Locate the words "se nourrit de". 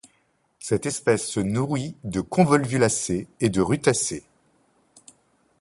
1.29-2.21